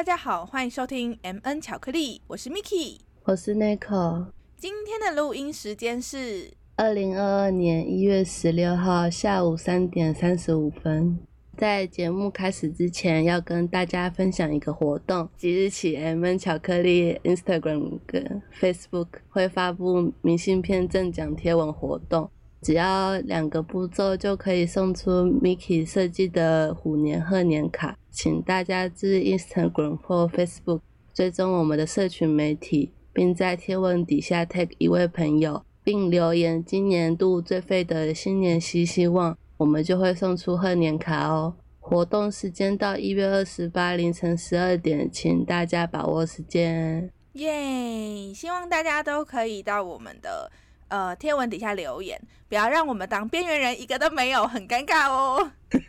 [0.00, 4.28] 大家好，欢迎收听 M N 巧克力，我是 Miki，我是 Nico。
[4.56, 11.18] 今天的录音时间是二零二二年一月十六号下午三点三十五分。
[11.58, 15.28] 在节目开始之前，要跟大家分享一个活动。
[15.36, 22.30] 即日起，M N 巧克力 Instagram 跟 Facebook 会发布明信片赠奖贴文活动。
[22.62, 30.80] 只要两个步骤就可以送出 Miki 设计的虎年贺年卡，请大家至 Instagram 或 Facebook
[31.14, 41.54] 追踪我们的社群媒体，并在贴文底下 tag 一位朋友，并留言今年度最废的新年希希望，我们就会送出贺年卡哦。
[41.78, 47.10] 活动时间到一月二十八凌晨十二点，请大家把握时间。
[47.32, 48.32] 耶！
[48.34, 50.52] 希望大家都可以到我们的。
[50.90, 55.52] 呃，贴文底下留言，不要让我们当边缘人，一个都没有，很尴尬哦。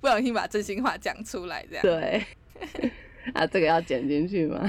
[0.00, 2.22] 不小心把真心话讲出来，这样对。
[3.32, 4.68] 啊，这个要剪进去吗？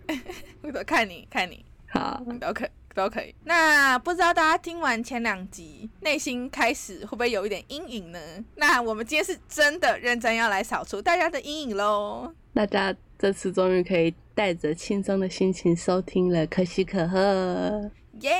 [0.62, 3.34] 我都看你看你，好，都可都可以。
[3.44, 8.18] 那不知道大家听完前两集，内心开始会不会有一点阴影呢？
[8.54, 12.32] 那我们今天是真的认真要来扫除大家的阴影喽。
[12.54, 14.14] 大家这次终于可以。
[14.38, 18.30] 带着轻松的心情收听了，可喜可贺，耶！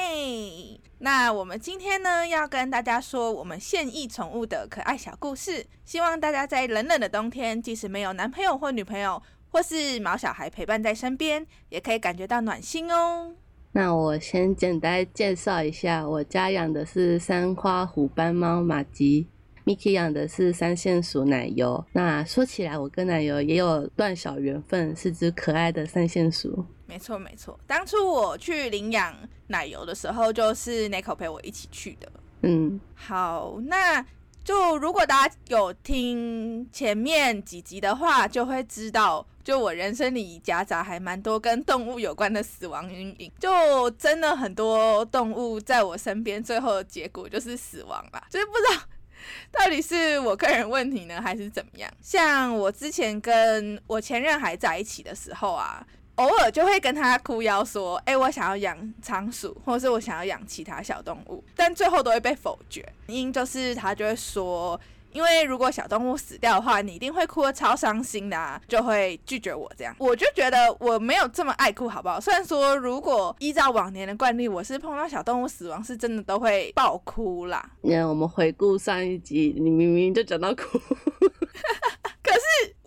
[1.01, 5.67] 那我们今天呢，要跟大家说我们现役宠物的可爱小故事。
[5.85, 13.35] 希望大家在冷冷的冬天，即使没有男朋友或女朋友，或是毛小孩陪伴在身边，也可以感觉到暖心哦。
[13.73, 19.27] 那我先简单介绍一下，我家养的是三花虎斑猫马吉。
[19.69, 21.85] Miki 养的是三线鼠奶油。
[21.93, 26.65] 那说起来，我跟奶油也有段小缘分，是只可爱的三线鼠。
[26.87, 27.61] 没错，没错。
[27.67, 29.15] 当初我去领养
[29.49, 32.11] 奶油的时候，就是 Nico 陪我一起去的。
[32.41, 34.03] 嗯，好，那
[34.43, 43.31] 就如果大家有听前面几集的话，就会知道，就我人生里夹杂还蛮多跟动物有关的死亡阴影。
[43.39, 48.83] 就真的很多动物在我身边，最后的结果就是死亡啦，就是不知道。
[49.53, 51.91] 到底是我个人问题呢，还是怎么样？
[52.01, 64.81] 像我之前跟我前任还在一起的时候啊，偶尔就会跟他哭腰说：“哎，我想要养仓鼠，或者是我想要养其他小动物。”但最后都会被否决，原因就是他就会说。
[65.13, 69.95] 因为如果小动物死掉的话，你一定会哭得超伤心的啊，就会拒绝我这样。
[69.99, 72.21] 我就觉得我没有这么爱哭，好不好？
[72.21, 77.71] 虽然说如果依照往年的惯例，我是碰到小动物死亡是真的都会爆哭啦。
[77.83, 80.79] 那我们回顾上一集，你明明就讲到哭。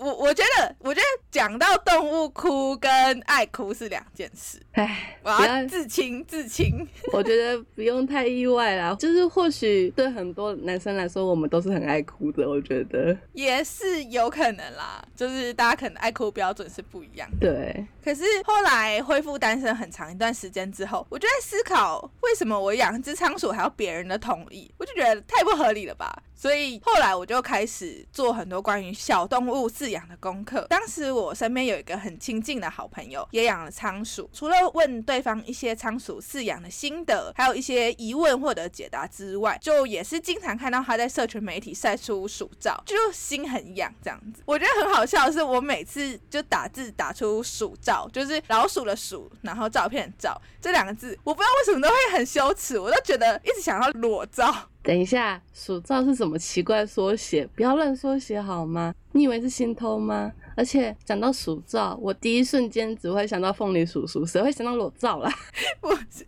[0.01, 2.91] 我我觉得，我觉得讲到动物哭跟
[3.25, 4.59] 爱哭是两件事。
[4.71, 6.87] 哎，我要自清自清。
[7.13, 12.49] 我觉得不用太意外啦，就是或许对很多男生来说，我们都是很爱哭的。
[12.49, 17.29] 我觉得也是有可能啦，就是大家可能爱哭标准是不一样。
[17.39, 17.85] 对。
[18.03, 24.71] 可是后来恢复单身很长一段时间之后，我就在思考，为什么我养一只仓鼠还要别人的同意？
[24.77, 26.23] 我就觉得太不合理了吧。
[26.35, 30.65] 所以后来我就开始做很多关于小动物饲养的功课。
[30.67, 34.27] 当时我身边有一个很亲近的好朋友，也养了仓鼠。
[34.33, 44.41] 除了问对方一些仓鼠饲养的心得，还有一些疑问或者解答之外，就也是经常看到他在社群媒体晒出鼠照，就心很痒这样子。
[44.47, 54.53] 我觉得很好笑的是，我每次就打字打出鼠照，就是老鼠的鼠，然后照片照这两个字，我不知道为什么都会很羞耻，我都觉得一直想要裸照。
[54.83, 57.47] 等一下，鼠照是什么奇怪缩写？
[57.55, 58.93] 不要乱缩写好吗？
[59.11, 60.31] 你以为是心偷吗？
[60.55, 65.33] 而且讲到鼠照，我第一瞬间只会想到凤梨叔叔，谁会想到裸照啦？
[65.79, 66.25] 不是，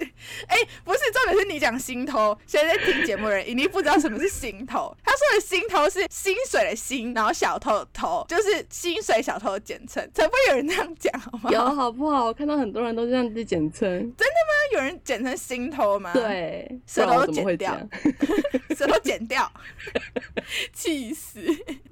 [0.47, 2.38] 哎，不是，重点是你讲心头。
[2.45, 4.95] 现在听节目的人一定不知道什么是心头。
[5.03, 10.07] 他说的心头是薪水的薪，然后小偷的偷，就是薪水小偷的简称。
[10.13, 11.51] 才不会有人这样讲好吗？
[11.51, 12.25] 有好不好？
[12.25, 13.79] 我看到很多人都这样子简称。
[13.81, 14.53] 真的吗？
[14.73, 16.11] 有人简称心头吗？
[16.14, 17.78] 对，舌头剪掉，
[18.76, 19.52] 舌头剪掉，
[20.72, 21.40] 气死！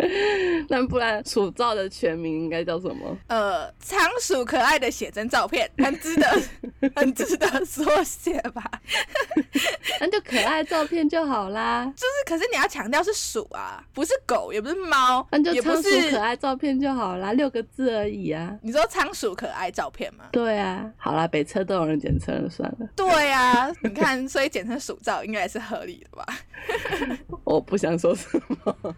[0.69, 3.18] 那不然鼠照的全名应该叫什么？
[3.28, 6.42] 呃，仓鼠可爱的写真照片， 很值得，
[6.96, 8.70] 很值得缩写吧？
[10.00, 11.86] 那就可爱照片就好啦。
[11.96, 18.56] 就是，可是你要强调是鼠啊，不是狗，也不是猫，那就仓鼠可爱照片就好啦，六个字而已啊。
[18.62, 20.26] 你说仓鼠可爱照片吗？
[20.32, 22.88] 对啊，好啦，北车都有人简称了，算了。
[22.96, 26.26] 对啊，你看，所以简称鼠照应该是合理的吧？
[27.44, 28.96] 我不想说什么。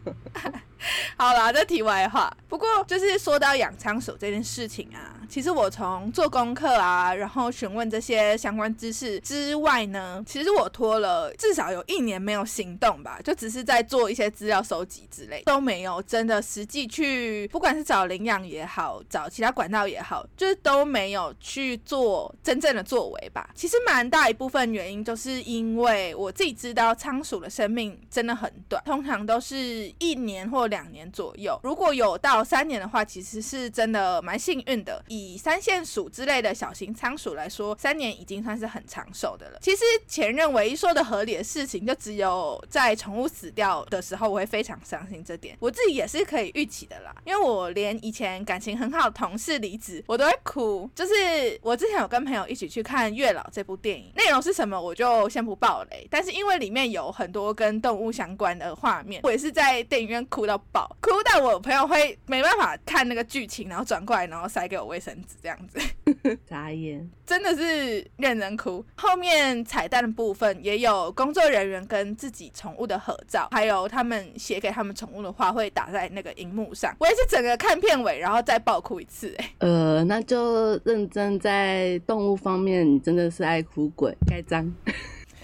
[1.17, 2.35] 好啦，这题外话。
[2.47, 23.49] 不过，就是说到养仓鼠这件事情啊，其实我从做功课啊，然后询问这些相关知识之外呢，其实我拖了至少有一年没有行动吧，就只是在做一些资料收集之类，都没有真的实际去，不管是找领养也好，找其他管道也好，就是都没有去做真正的作为吧。
[23.55, 31.59] 其实蛮大一部分原因就是因为我自己知道仓鼠的生命真的很短，通常都是一年或两年左右。
[31.63, 35.03] 如果有到三年的话，其实是真的蛮幸运的。
[35.07, 39.59] 以三线鼠之类的小型仓鼠来说，三年已经算是很长寿的了。
[39.61, 45.23] 其实前任唯一说的合理的事情，就只有在宠物死掉的时候，我会非常伤心。
[45.23, 50.89] 这点我自己也是可以预期的啦，因为我连以前感情很好的同事离职，我都会哭。
[50.95, 51.13] 就是
[51.61, 56.07] 我之前有跟朋友一起去看《月老》这部电影，内容是什么我就先不爆雷。
[56.09, 65.79] 但是因为里面有很多跟动物相关的画面，我也是在电影院哭到爆，哭到我朋友会没办法看那个剧情，然后转过来，然后塞给我卫生纸这样子。
[66.47, 68.83] 眨眼，真的是认人哭。
[68.95, 76.95] 后面彩蛋的部分也有工作人员跟自己宠物的合照，还有他们写给他们宠物的话会打在那个荧幕上。
[76.99, 79.33] 我也是整个看片尾，然后再爆哭一次。
[79.37, 84.71] 哎，呃，那就认真在动物方面，你真的是爱哭鬼，盖章。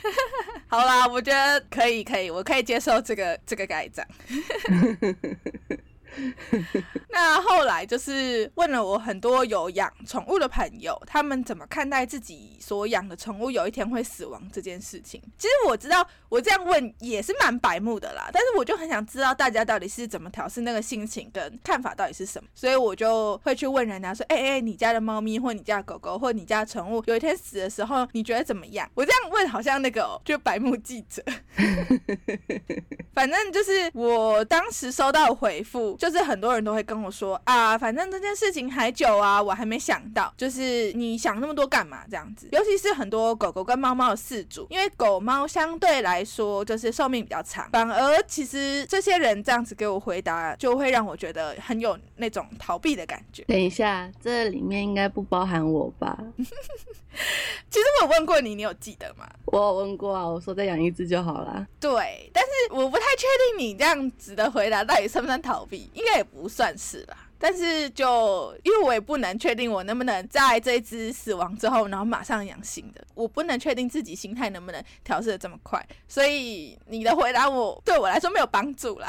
[0.68, 4.06] 好啦，我觉得可以，可以，我可以接受这个这个改章。
[7.22, 15.22] 那后来就是问了我很多有养宠物的朋友，他们怎么看待自己所养的宠物有一天会死亡这件事情。
[15.38, 31.22] 其实我知道我这样问也是蛮白目的啦，但是我就很想知道大家到底是怎么调试那个心情跟看法到底是什么，所以我就会去问人家说：“哎哎，你家的猫咪或你家的狗狗或你家的宠物有一天死的时候，你觉得怎么样？”我这样问好像那个就白目记者，
[33.14, 35.90] 反正就是我当时收到回复。
[35.98, 40.34] 就是很多人都会跟我说啊，反正这件事情还久啊，我还没想到。
[40.38, 42.04] 就是你想那么多干嘛？
[42.10, 53.44] 这样子，尤其是很多狗狗跟猫猫的饲主，因为狗猫相对来说就是寿命比较长，反而其实这些人这样子给我回答，就会让我觉得很有那种逃避的感觉。
[53.44, 56.18] 等一下，这里面应该不包含我吧？
[57.70, 59.28] 其实我问过你，你有记得吗？
[59.46, 61.68] 我有问过啊，我说再养一只就好了。
[61.80, 63.26] 对，但是我不太确
[63.58, 65.90] 定你这样子的回答到底算不算逃避。
[65.94, 67.18] 应该也不算是啦。
[67.42, 79.08] 但是就因为我也不能确定我能不能在这一只死亡之后，然后马上养新的，我不能确定自己心态能不能调试的这么快，所以你的回答我对我来说没有帮助啦。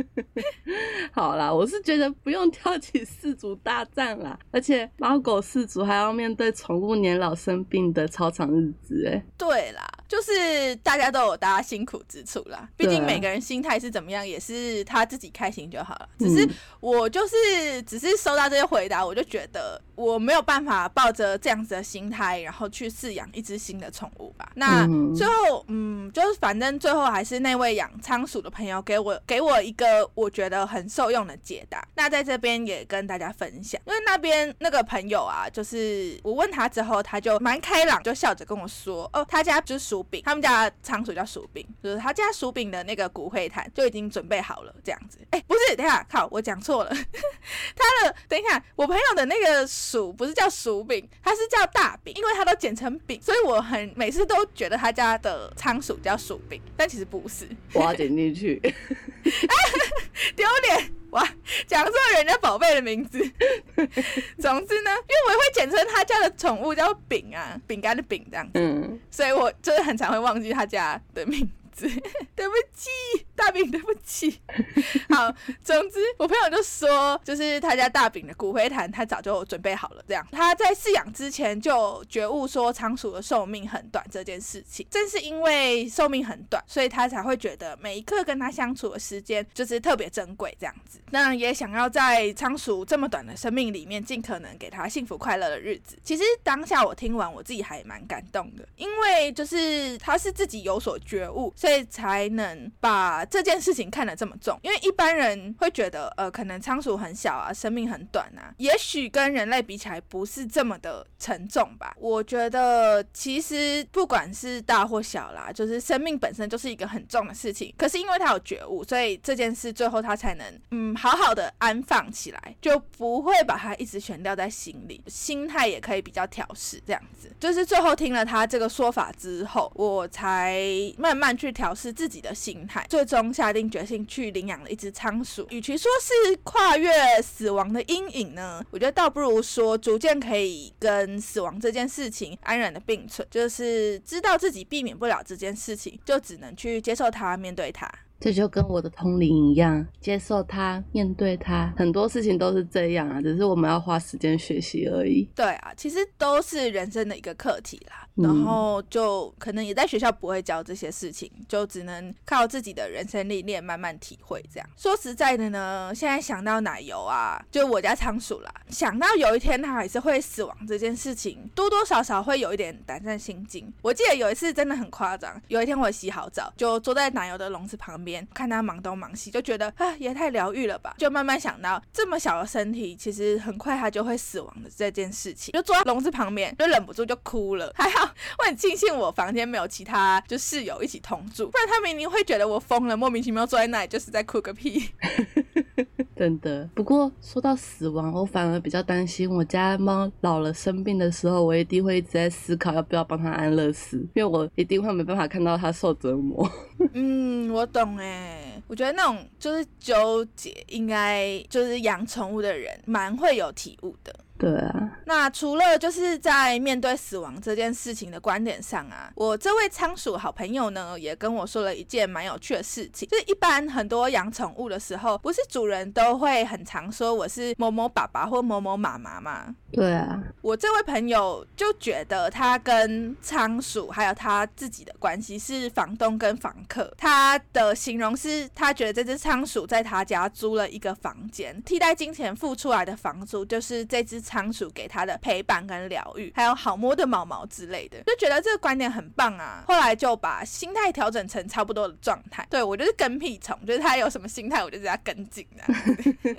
[1.12, 16.46] 好啦，我是觉得不用挑起四族大战啦，而且猫狗四族还要面对宠物年老生病的超长日子，哎，对啦，就是大家都有大家辛苦之处啦，毕竟每个人心态是怎么样，也是他自己开心就好了，只是
[16.80, 17.08] 我。
[17.14, 24.50] 就是只是收到这些回答，我就觉得我没有办法抱着这样子的心态，然后去饲养一只新的宠物吧。
[24.56, 24.84] 那
[25.14, 31.86] 最后，嗯，就是反正最后还是那位养仓鼠的朋友给我给我一个我觉得很受用的解答。
[31.94, 46.90] 那在这边也跟大家分享，因为那边那个朋友啊，就是我问他之后，他就蛮开朗，就笑着跟我说：“哦，他家就是薯饼，他们家仓鼠叫薯饼，就是他家薯饼的那个骨灰坛就已经准备好了，这样子。”哎，不是，等下，靠，我讲错了。
[47.74, 57.48] 他的等一下，我朋友的那个薯不是叫薯饼，他是叫大饼，因为他都剪成饼，所以我很每次都觉得他家的仓鼠叫薯饼，但其实不是。
[57.72, 58.60] 我要剪进去，
[60.36, 60.92] 丢脸！
[61.14, 61.24] 哇，
[61.66, 63.18] 讲错人家宝贝的名字。
[64.38, 71.48] 总之呢，因为我会简称他家的宠物叫饼啊，饼干的饼这样子，所以我就是很常会忘记他家的名。
[72.34, 72.90] 对不起，
[73.34, 74.40] 大饼，对不起。
[75.10, 80.04] 好，总之我朋友就说，就是他家大饼的骨灰坛，他早就准备好了。
[80.06, 84.86] 这样，他在饲养之前就觉悟说，仓鼠的寿命很短这件事情。
[84.90, 90.54] 正是因为寿命很短，所以他才会觉得每一刻跟他相处的时间就是特别珍贵。
[90.58, 95.98] 这样子，那也想要在仓鼠这么短的生命里面，尽可能给他幸福快乐的日子。
[96.04, 101.52] 其实当下我听完，我自己还蛮感动的，因为就是他是自己有所觉悟。
[101.64, 111.96] 所以才能把这件事情看得这么重，因为一般人会觉得，呃，可能仓鼠很小啊，生命很短啊，也许跟人类比起来不是这么的沉重吧。
[111.98, 117.74] 我觉得其实不管是大或小啦，就是生命本身就是一个很重的事情。
[117.78, 126.78] 可是因为他有觉悟，所以这件事最后他才能，嗯，好好的安放起来，就不会把它一直悬吊在心里，心态也可以比较调试。
[126.86, 130.60] 这样子，就是最后听了他这个说法之后，我才
[130.98, 131.53] 慢慢去。
[131.54, 135.46] 调试自己的心态，最终下定决心去领养了一只仓鼠。
[135.50, 136.90] 与其说是跨越
[137.22, 147.88] 死亡的阴影呢，我觉得倒不如说逐渐可以跟死亡这件事情安然的并存，就是知道自己避免不了这件事情，就只能去接受它，面对它。
[148.24, 155.28] 这就跟我的通灵一样，接受它，面对它，很多事情都是这样啊，只是我们要花时间学习而已。
[155.34, 158.08] 对啊，其实都是人生的一个课题啦。
[158.14, 164.42] 然后就可能也在学校不会教这些事情，就只能靠自己的人生历练慢慢体会。
[164.50, 173.70] 这样说实在的呢，现在想到奶油啊，就我家仓鼠啦，想到有一天它还是会死亡这件事情，多多少少会有一点胆战心惊。
[173.82, 178.13] 我记得有一次真的很夸张，有一天我洗好澡，就坐在奶油的笼子旁边。
[178.34, 180.94] 看他忙东忙西，就觉得啊，也太疗愈了吧！
[180.98, 187.72] 就慢慢想到这么小的身体，其实很快他就会死亡的这件事情，就坐在笼子旁边，就忍不住就哭了。
[187.76, 194.90] 还好我很庆幸我房间没有其他就室友一起同住，不然他们一定会觉得我疯了，莫名其妙坐在那里就是在哭个屁。
[196.16, 196.68] 真的。
[196.74, 206.48] 不过说到死亡，我反而比较担心我家猫老了生病的时候，我一定会一直在思考要不要帮它安乐死，因为我一定会没办法看到它受折磨。
[206.94, 214.14] 嗯，我懂哎，哎我觉得那种就是纠结，应该就是养宠物的人蛮会有体悟的。
[214.36, 223.08] 对啊，那除了就是在面对死亡这件事情的观点上啊，我这位仓鼠好朋友呢，也跟我说了一件蛮有趣的事情。
[223.08, 229.54] 就是一般很多养宠物的时候，不是主人都会很常说我是某某爸爸或某某妈妈吗？
[229.70, 236.92] 对啊，我这位朋友就觉得他跟仓鼠还有他自己的关系是房东跟房客。
[236.98, 244.23] 他的形容是他觉得这只仓鼠在他家租了一个房间，替代金钱付出来的房租就是这只。
[244.24, 249.62] 仓鼠给他的陪伴跟疗愈，还有好摸的毛毛之类的，就觉得这个观点很棒啊。
[249.68, 252.46] 后来就把心态调整成差不多的状态。
[252.50, 255.64] 对我就是跟屁虫，就是他有什么心态，我就在跟进的。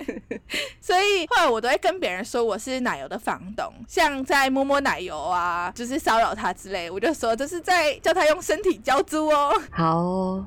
[0.80, 9.52] 所以后来我都会跟别人说我是奶油的房东，像在摸摸奶油啊，就是骚扰他之类，我就说这是在叫他用身体交租哦。
[9.70, 10.46] 好，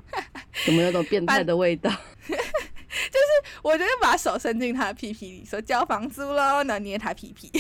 [0.66, 1.90] 怎么有种变态的味道？
[2.90, 7.52] 就是我就把手伸进他的屁屁里，说交房租喽，然后捏他屁屁，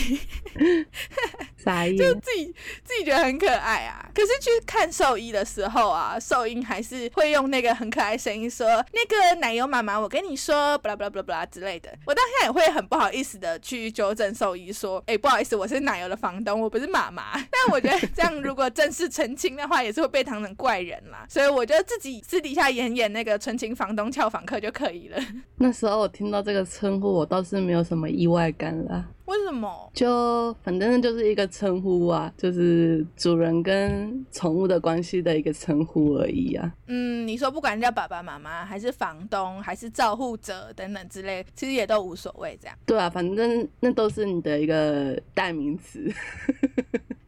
[1.63, 2.03] 啥意思？
[2.03, 4.09] 就自己自己觉得很可爱啊。
[4.13, 17.33] 可是去看兽医的时候啊，兽医还是会用那个很可爱声音说：“那个奶油妈妈，我跟你说，巴拉巴拉巴拉巴拉之类的。”我当下也会很不好意思的去纠正兽医说：“哎，不好意思，我是奶油的房东，我不是妈妈。
[17.51, 21.25] ”但我觉得这样如果正式澄清的话，也是会被当成怪人啦。
[21.29, 25.18] 所以我觉得自己私底下演演那个纯情房东俏房客就可以了。
[25.57, 29.09] 那时候我听到这个称呼，我倒是没有什么意外感了。
[29.25, 29.91] 为什么？
[29.93, 36.73] 就反正就是一个称呼啊，就是主人跟宠物的关系的一个称呼而已啊。
[36.87, 42.57] 嗯，你说不管叫爸爸妈妈，还是房东，还是照护者等等之类，其实也都无所谓。
[42.59, 42.75] 这样。
[42.87, 46.11] 对啊，反正那都是你的一个代名词。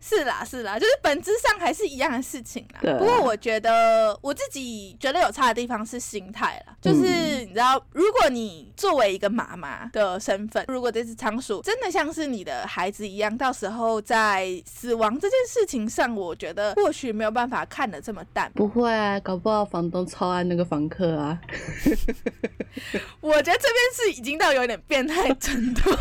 [0.04, 2.80] 是啦，是啦，就是本质上还是一样的事情啦。
[2.98, 18.52] 不过我觉得我自己觉得有差的地方是心态啦，就是你知道，如果你作为一个妈妈的身份，如果这只仓鼠真的像是你的孩子一样，到时候在死亡这件事情上，我觉得或许没有办法看得这么淡。
[18.56, 21.40] 不会啊，搞不好房东超爱那个房客啊。
[23.22, 25.92] 我觉得这边是已经到有点变态程度。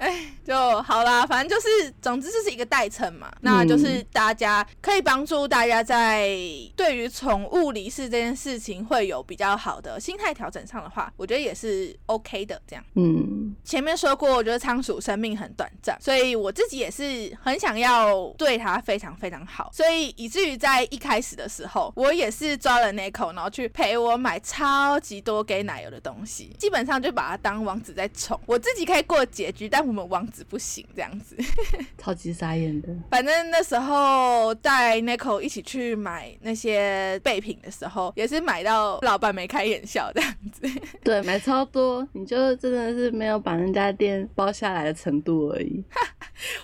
[0.00, 6.34] 哎，就好啦，反正就是，总之这是一个代称嘛，那就是大家可以帮助大家在
[6.74, 12.58] 对于宠物离世这件事情会有比较好的心态调整上的话，我觉得也是 OK 的。
[12.66, 29.89] 这样，嗯，前面说过，我觉得仓鼠生命很短暂，所以我自己也是很想要对它非常非常好，所以以至于在一开始的时候，我也是抓了那口，然后去陪我买超级多给奶油的东西，基本上就把它当王子在宠，我自己可以过结局，但。
[29.90, 31.36] 我们王子不行这样子，
[31.98, 32.88] 超级傻眼的。
[33.10, 40.62] 反正那时候带 n i c o 一起去买那些备品的时候，也是买到老板眉开眼笑这样子。
[41.02, 45.82] 对，买超多，你就真的是没有把人家店包下来的程度而已。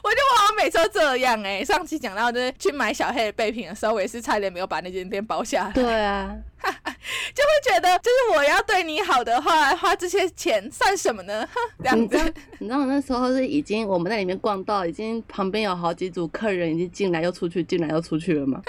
[0.05, 1.65] 我就我好像每次都这样哎。
[1.65, 5.73] 上期讲到就是去买小黑的备品的时候，我也是差点没有把那间店包下来。
[5.73, 6.37] 对啊。
[7.35, 11.47] 就会觉得，就是我要对你好的话，花这些钱算什么呢？
[11.79, 18.61] 这样子，你知道那时候是已经我们在里面逛到，已经旁边有好几组客人已经进来又出去，进来又出去了嘛？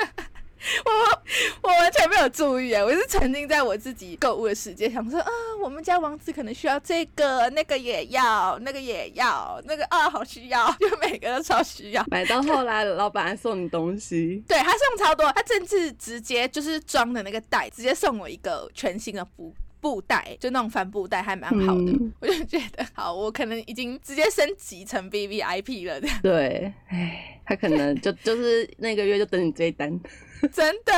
[0.86, 1.22] 我
[1.70, 5.32] 我完全没有注意，我是沉浸在我自己购物的世界，想说啊，
[5.64, 12.04] 我们家王子可能需要这个，那个也要，那个也要，那个啊，好需要， 就每个都超需要。
[12.08, 21.94] 买到后来，老板还送你东西，对他送超多，他甚至直接就是装的那个袋，直接送我一个全新的布布袋，就那种帆布袋，还蛮好的。
[22.20, 26.02] 我就觉得，好，我可能已经直接升级成 B V I P 了。
[26.02, 30.00] 这样对，唉，他可能就 就是那个月就等你这一单。
[30.54, 30.94] 真的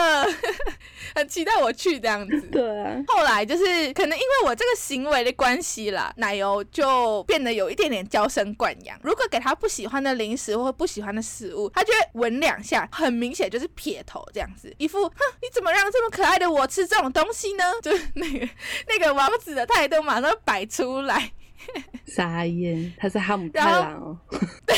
[1.16, 2.42] 很期待我去这样子。
[2.52, 9.00] 对啊，后来就是可能因为我这个行为的关系啦，奶油就变得有一点点娇生惯养。
[9.02, 17.64] 如果给他不喜欢的零食或不喜欢的食物，他就会闻两下，很明显就是撇头这样子，一副哼，你怎么让这么可爱的我吃这种东西呢？
[17.82, 18.50] 就是那个
[18.88, 21.32] 那个王子的态度马上摆出来。
[22.06, 24.18] 傻眼，他是哈姆太郎哦。
[24.66, 24.76] 对。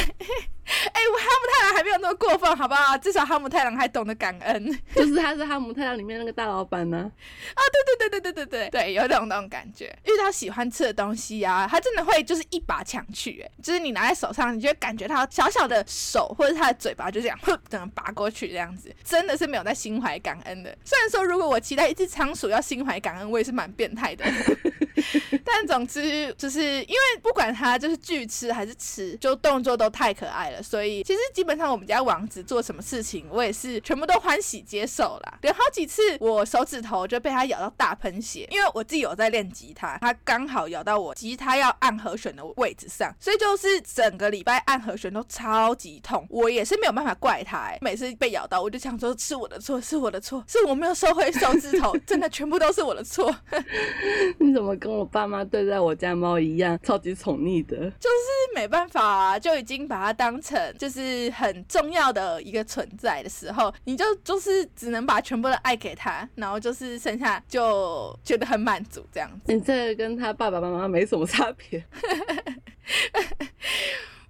[1.02, 2.96] 哎，我哈姆太郎还没有那么过分，好不好？
[3.00, 4.72] 至少哈姆太郎还懂得感恩。
[4.94, 6.98] 就是他是哈姆太郎里面那个大老板呢。
[7.00, 9.86] 啊，对对对对对对对对，有种那种感觉。
[10.06, 20.78] 遇到喜欢吃的东西啊，他真的会就是一把抢去，哎，就是你拿在手上，你就会感觉他小小的手或者他的嘴巴就这样， 哼，整个拔过去这样子，真的是没有在心怀感恩的。
[20.86, 24.26] 虽然说如果我期待一只仓鼠要心怀感恩，我也是蛮变态的。
[25.44, 30.62] 但总之就是因为不管他就是拒吃还是吃，就动作都太可爱了。
[30.62, 35.40] 所以其实基本上我们家王子做什么事情，我也是全部都欢喜接受啦。
[35.44, 46.26] 有好几次我手指头就被他咬到大喷血，因为我自己有在练吉他，他刚好咬到我吉他要按和弦的位置上，所以就是整个礼拜按和弦都超级痛。
[46.30, 53.34] 我也是没有办法怪他，每次被咬到我就想说是我的错，是我的错，是我没有收回手指头，真的全部都是我的错。
[54.40, 57.76] 你怎么跟我爸妈对待我家猫一样，超级宠溺的？
[58.00, 60.60] 就是没办法啊，就已经把它当成。
[60.82, 69.54] 就是很重要的一个存在的时候，你就就是只能把全部的爱给他，然后就是剩下就觉得很满足这样子。
[69.54, 71.86] 你这个跟他爸爸妈妈没什么差别。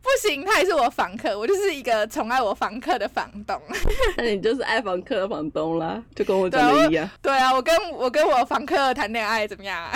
[0.01, 3.57] 不行，他也是我房客，我就是一个宠爱我房客的房东。
[4.17, 7.09] 那你就是爱房客的房东啦，就跟我讲的一样。
[7.21, 9.89] 对啊，我跟我跟我房客谈恋爱怎么样？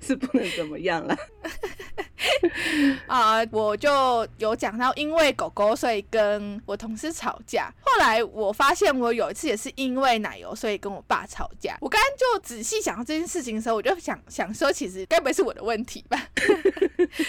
[0.00, 1.14] 是不能怎么样了。
[3.06, 7.72] 啊，我就有讲到，因为狗狗，所以跟我同事吵架。
[7.80, 11.76] 后来我发现，我有一次也是因为奶油，所以跟我爸吵架。
[11.80, 16.20] 我刚刚就仔细想到这件事情的时候，我就想想说，其实该不会是我的问题吧？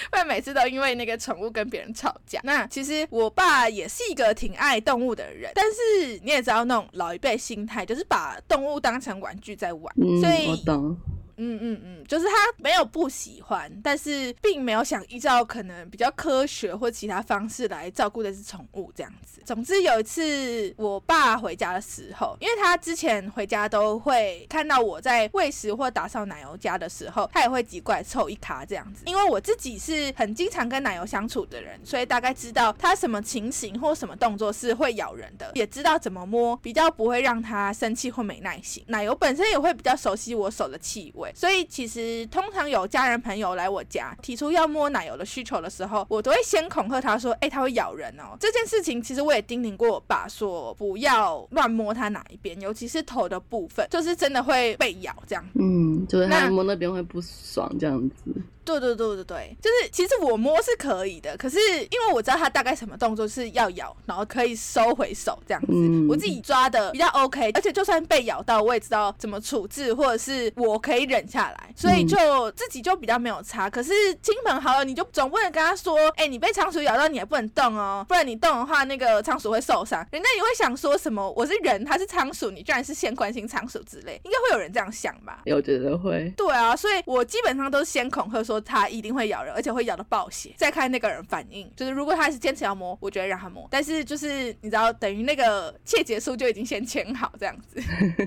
[0.10, 2.39] 不然每次都因为那个宠物跟别人吵架。
[2.43, 9.93] 那其实我爸也是一个挺爱动物的人，但是你也知道那种老一辈心态，就是把动物当成玩具在玩。
[10.21, 10.97] 所以我懂。
[11.38, 19.41] 嗯嗯嗯，就是他没有不喜欢，但是并没有想依照可能比较科学或其他方式来照顾这只宠物这样子。
[19.45, 29.04] 总之有一次我爸回家的时候，因为他之前回家都会看到我在喂食或打扫奶油家的时候，他也会挤过来凑一卡这样子。
[29.06, 38.84] 因为我自己是很经常跟奶油相处的人，所以大概知道他什么情形或什么动作是会咬人的，也知道怎么摸比较不会让他生气或没耐心。
[38.88, 41.24] 奶油本身也会比较熟悉我手的气味。
[41.33, 55.45] 所以其实通常有家人朋友来我家提出要摸奶油的需求的时候，我都会先恐吓他说：“哎，他会咬人哦。”这件事情其实我也叮咛过我爸说，不要乱摸他哪一边，尤其是头的部分，就是真的会被咬这样。
[55.55, 58.15] 嗯，就是他摸那边会不爽这样子。
[58.63, 73.69] 对对对对对，就是其实我摸是可以的，可是因为我知道他大概什么动作是要咬，然后可以收回手这样子，我自己抓的比较 OK，而且就算被咬到，我也知道怎么处置，或者是我可以忍下来，所以就自己就比较没有差。
[73.69, 80.06] 可是亲朋好友，你就总不能跟他说，哎，你被仓鼠咬到，你也不能动哦，不然你动的话，那个仓鼠会受伤。
[80.12, 85.43] 人家也会想说什么，我是人，他是仓鼠，你居然是先关心仓鼠之类，应该会有人这样想吧？
[85.45, 86.34] 我觉得会。
[86.36, 88.56] 对啊，所以我基本上都是先恐吓说。
[88.65, 90.51] 他一定会咬人，而且会咬到爆血。
[90.58, 93.67] 再看那个人反应，就是如果他是坚持要摸，我觉得让他摸。
[93.69, 97.80] 但是就是你知道，等于那个切结束就已经先签好这样子。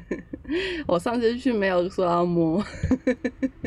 [0.87, 2.64] 我上次去没有说要摸，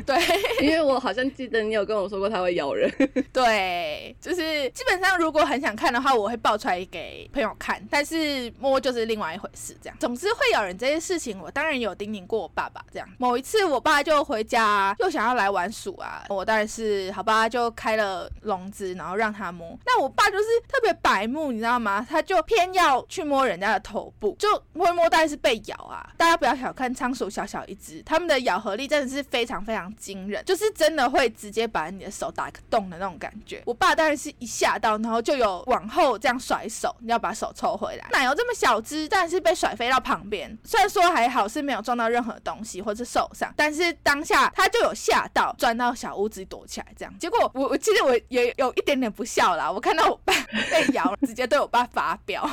[0.05, 0.17] 对，
[0.61, 2.91] 因为我好像记得你有跟我说过它会咬人。
[3.31, 9.77] 对，就是基本上如果很想看的话，我会抱出来给朋友看，但是摸就是另外一回事。
[9.81, 12.83] 这样，总之会咬人这件事情，我当然有叮咛过我爸爸。
[12.91, 19.77] 这样，某一次我爸就回家，又想要来玩鼠啊，我当然是好吧，就开了笼子，然后让他摸。
[19.85, 22.05] 那我爸就是特别白目，你知道吗？
[22.09, 26.09] 他就偏要去摸人家的头部，就摸一摸，但是被咬啊。
[26.17, 26.70] 大家不要想。
[26.71, 33.62] 小看仓鼠小小一只，它们的咬合力真的是非常非常惊人，就是真的会直接把你的手打个洞的那种感觉。
[33.65, 38.07] 我爸当然是一吓到，然后就有往后这样甩手，你要把手抽回来。
[38.13, 47.13] 奶油这么小只，但是被甩飞到旁边，虽然说还好是没有撞到任何东西或是受伤，但是当下他就有吓到，钻到小屋子躲起来这样。
[47.19, 50.34] 结果我我记得我也有一点点不笑啦，我看到我爸
[50.71, 52.49] 被咬，直接对我爸发飙，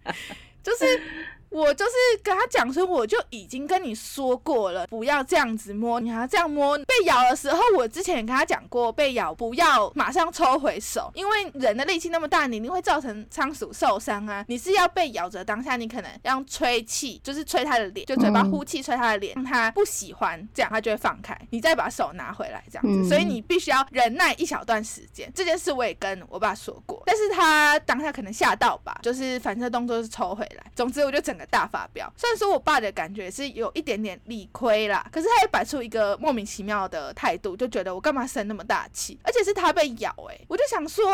[0.62, 1.02] 就是。
[1.50, 6.76] 我就是跟他讲说，我就已经跟你说过了，不要这样子摸，你还要这样摸。
[6.78, 14.44] 被咬的时候，我之前也跟他讲过，被咬不要马上抽回手，因为人的力气那么大，你一定会造成仓鼠受伤啊。
[14.46, 23.08] 你是要被咬着当下，你可能要吹气，就是吹他的脸，就嘴巴呼气吹他的脸，让他不喜欢，这样他就会放开，你再把手拿回来这样子。
[23.08, 25.32] 所以你必须要忍耐一小段时间。
[25.34, 30.70] 这件事我也跟我爸说过，但是他当下可能吓到吧，就是反射动作是抽回来。
[30.76, 31.37] 总之我就整。
[31.46, 41.04] 大发飙，虽然说我爸的感觉是有一点点理亏啦，可是他也摆出一个莫名其妙的态度，就觉得我干嘛生那么大气，而且是他被咬，哎，我就想说，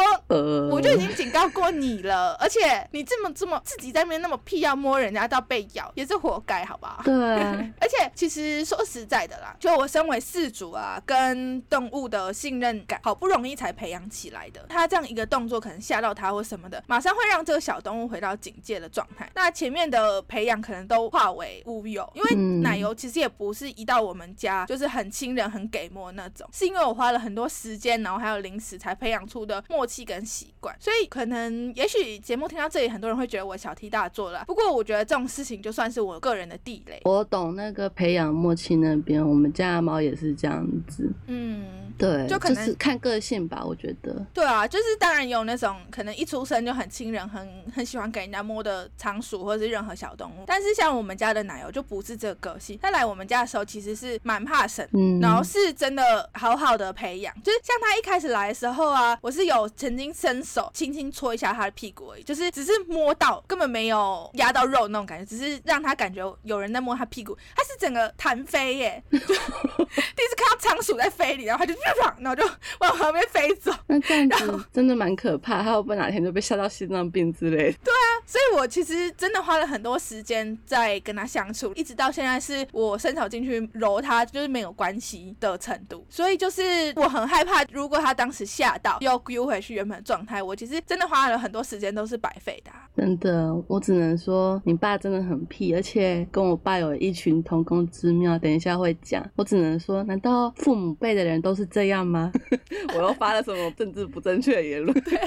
[0.70, 7.02] 我就已经警告过你了，而且你这么这么自己在那边那么屁要摸人家到被咬，也是活该，好不好？
[7.04, 7.14] 对，
[7.80, 19.30] 而且其实说实在的啦，就我身为饲主啊，跟动物的信任感好不容易才培养起来的，他这样一个动作可能吓到他或什么的，马上会让这个小动物回到警戒的状态。
[19.34, 20.13] 那前面的。
[20.22, 30.74] 培养可能都化为乌有，因为奶油其实也不是一到我们家就是很亲人、很给摸那种，是因为我花了很多时间，然后还有零食才培养出的默契跟习惯。
[30.80, 34.44] 所以可能也许节目听到这里，很多人会觉得我小题大做了。
[34.46, 37.00] 不过我觉得这种事情就算是我个人的地雷。
[37.04, 41.10] 我懂那个培养默契那边，我们家的猫也是这样子。
[41.26, 44.24] 嗯，对，就可能看个性吧，我觉得。
[44.32, 50.03] 对啊，就是当然有那种可能一出生就很亲人、很很喜欢给人家摸的仓鼠，或者是任何小。
[50.16, 52.76] 动物，但是像我们家的奶油就不是这个个性。
[52.82, 57.32] 他来我们家的时候，其实是蛮怕生，嗯然后是真的好好的培养。
[57.42, 67.36] 就是像他一开始来的时候啊，我是有曾经伸手轻轻搓一下他的屁股而已，就是只是摸到，根本没有压到肉那种感觉，只是让他感觉有人在摸他屁股。
[67.54, 71.78] 他是整个弹飞耶， 第一次看到仓鼠在飞里，然后他就
[72.18, 72.44] 然后就
[72.80, 73.70] 往旁边飞走。
[73.86, 77.78] 那这样子真的蛮可怕，他会不会哪天就被吓到心脏病之类的？
[77.84, 79.94] 对啊，所以我其实真的花了很多。
[80.04, 86.04] 时间在跟他相处，一直到现在是我伸手进去揉他，就是没有关系的程度。
[86.10, 86.62] 所以就是
[86.96, 92.70] 我很害怕，如果他当时吓到又丢回去原本的状态，我其实真的花了很多时间都是白费的。
[92.94, 98.38] 真的，我只能说你爸真的很屁，而且跟我爸有一群同工之妙。
[98.38, 102.30] 等一下会讲，我只能说，难道父母辈的人都是这样吗？
[102.94, 104.92] 我又发了什么政治不正确的言论？
[105.00, 105.18] 对。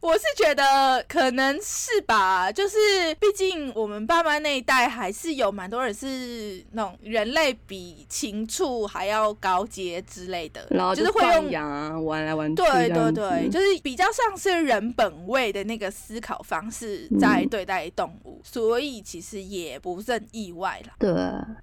[0.00, 2.76] 我是觉得可能是吧，就是
[3.18, 20.92] 毕竟我们爸妈那一代还是有蛮多人是那种人类比禽畜还要高阶之类的，然后就是会用玩来玩去，对对对，就是比较像是人本位的那个思考方式在对待动物，所以其实也不是很意外了。
[21.00, 21.10] 对，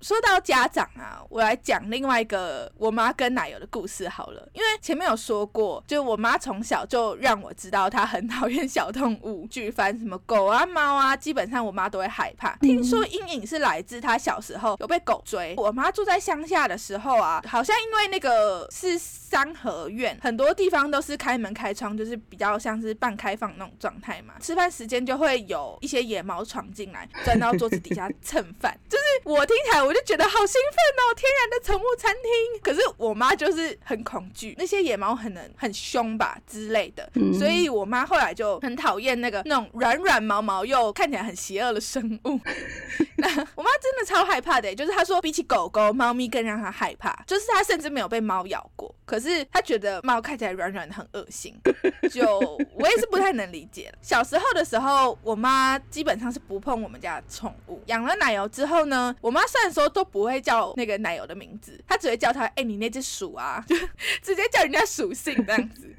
[0.01, 8.24] 说到家长啊，我来讲另外一个我妈跟奶油的故事好了，因为前面有说过，就我妈从小就让我知道她很。
[8.27, 12.55] 讨厌小动物， 举凡什么狗啊、猫啊，基本上我妈都会害怕。
[12.57, 15.53] 听说阴影是来自她小时候有被狗追。
[15.57, 24.35] 我妈住在乡下的时候啊，好像因为那个是三合院，很多地方都是开门开窗，就是比较像是半开放那种状态嘛。
[24.39, 28.77] 吃饭时间就会有一些野猫闯进来，钻到桌子底下蹭饭。
[28.89, 32.61] 就是我听起来我就觉得好兴奋哦，天然的宠物餐厅。
[32.61, 38.35] 可是我妈就是很恐惧那些野猫，可能很凶吧之类的，所以我妈后后来。
[38.35, 42.37] 就很讨厌那个那种软软毛毛又看起来很邪恶的生物。
[43.15, 47.17] 那 我妈真的超害怕的，就是她说比起狗狗，猫咪更让她害怕。
[47.25, 51.55] 就是她甚至没有被猫咬过，可是她觉得猫看起来软软的很恶心。
[52.11, 52.39] 就
[52.73, 53.89] 我也是不太能理解。
[54.01, 57.81] 小时候的时候，我妈基本上是不碰我们家的宠物。
[57.85, 63.77] 养了奶油之后呢，我妈虽然说都不会叫那个奶油的名字，她只会叫它哎你那只鼠啊， 就
[64.21, 65.95] 直接叫人家属性这样子。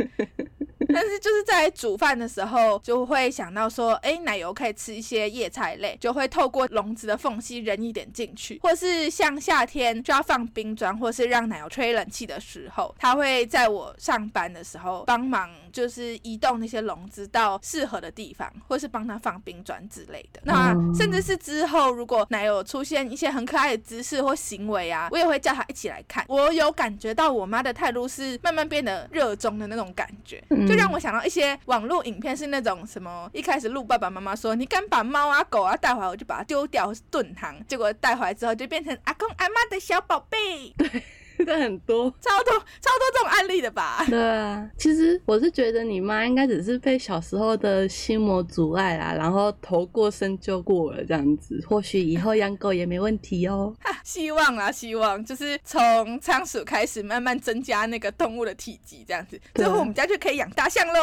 [0.96, 20.40] 但是就是在煮饭的时候，就会想到说，哎，奶油可以吃一些叶菜类，就会透过笼子的缝隙扔一点进去，或是像夏天就要放冰砖，或是让奶油吹冷气的时候，他会在我上班的时候帮忙，就是移动那些笼子到适合的地方，或是帮他放冰砖之类的。
[20.44, 26.24] 那甚至是之后如果奶油出现一些很可爱的姿势或行为啊，我也会叫他一起来看。
[26.28, 30.86] 我有感觉到我妈的态度是慢慢变得热衷的那种感觉，就让。
[30.86, 40.72] 我想到一些网络影片，是那种什么一开始录爸爸妈妈说你敢把猫啊狗啊带回来，我就把它丢掉或，是炖汤，结果带回来之后就变成阿公阿妈的小宝贝。
[40.78, 41.02] 对。
[41.44, 44.04] 的很多，超多超多这种案例的吧？
[44.08, 53.74] 对啊，其实我是觉得你妈应该只是被小时候的心魔阻碍啦，然后头过身就过了这样子，或许以后养狗也没问题哦。
[54.04, 61.00] 希望啊，希望就是从仓鼠开始慢慢增加那个动物的体积，这样子，最后我们家就可以养大象喽。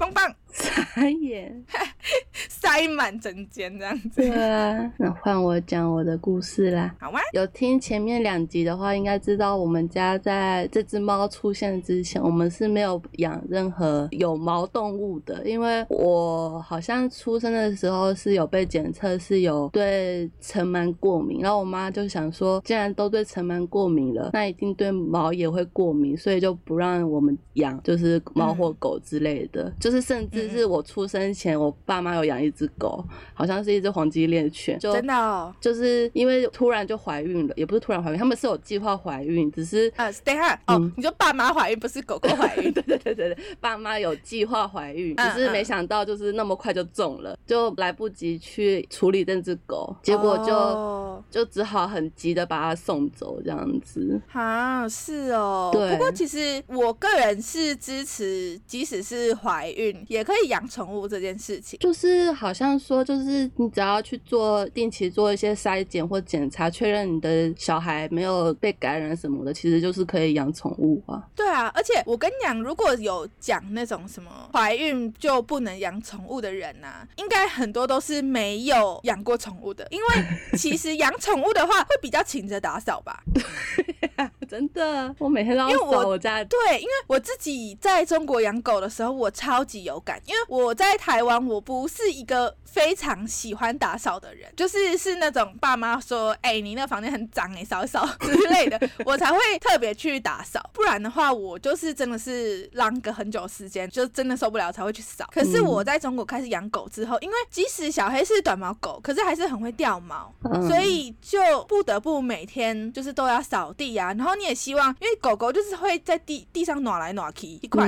[0.00, 1.62] 棒棒，傻眼，
[2.48, 4.22] 塞满整间这样子。
[4.22, 6.94] 对啊，那换我讲我的故事啦。
[6.98, 15.46] 好啊，有听前面两集的话，应该知道我们家在这只猫出现之前，我们是没有养任何有毛动物的。
[15.46, 29.70] 因为我好像出生的时候是有被检测是有对尘螨过敏，然后我妈就想说，既然都对尘螨过敏了，那一定对毛也会过敏，所以就不让我们养，就是猫或狗之类的。
[29.78, 42.70] 就就是甚至是我出生前，我爸妈有养一只狗，好像是一只黄金猎犬，就真的，哦就是因为突然就怀孕了，也不是突然怀孕，他们是有计划怀孕，只是呃，等下哦，你说爸妈怀孕不是狗狗怀孕？
[42.72, 54.20] 对对对对对，爸妈有计划怀孕，只是没想到就是那么快就中了，就来不及去处理那只狗，结果就就只好很急的把它送走这样子。
[54.30, 55.90] 啊，是哦，对。
[55.90, 59.79] 不过其实我个人是支持，即使是怀孕。
[60.08, 71.22] 也可以养宠物这件事情，就是好像说，就是你只要去做定期做一些筛检或检查，确认你的小孩没有被感染什么的，其实就是可以养宠物啊。
[71.34, 83.22] 对啊，而且我跟你讲，如果有讲那种什么怀孕就不能养宠物的人呐，应该很多都是没有养过宠物的，因为其实养宠物的话会比较勤着打扫吧。
[84.48, 86.42] 真的，我每天都要扫我家。
[86.44, 100.60] 对，因为我自己在中国养狗的时候，我超级有感，因为我在台湾，我不是一个非常喜欢打扫的人，就是是那种爸妈说，哎，你那房间很脏，哎，扫一扫之类的， 我才会特别去打扫。
[100.72, 105.28] 不然的话，我就是真的是浪个很久时间，就真的受不了才会去扫。
[105.32, 110.34] 可是我在中国开始养狗之后，因为即使小黑是短毛狗，可是还是很会掉毛，
[110.66, 114.30] 所以就不得不每天就是都要扫地呀，然后。
[114.40, 117.86] 你也希望，因为狗狗就是会在地地上挪来挪去一块，